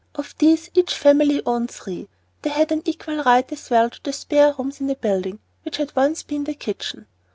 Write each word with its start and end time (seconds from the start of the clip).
Of 0.15 0.33
these 0.39 0.71
each 0.73 0.95
family 0.95 1.43
owned 1.45 1.69
three, 1.69 1.95
and 1.99 2.07
they 2.41 2.49
had 2.49 2.71
an 2.71 2.81
equal 2.85 3.21
right 3.23 3.45
as 3.51 3.69
well 3.69 3.87
to 3.91 3.99
the 4.01 4.11
spare 4.13 4.51
rooms 4.57 4.81
in 4.81 4.87
the 4.87 4.95
building 4.95 5.37
which 5.61 5.77
had 5.77 5.95
once 5.95 6.23
been 6.23 6.45
the 6.45 6.55
kitchen. 6.55 7.05